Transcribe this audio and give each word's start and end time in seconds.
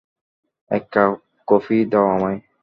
এক 0.71 0.83
cup 0.93 1.11
coffee 1.47 1.77
দাও 1.91 2.05
আমায়। 2.15 2.39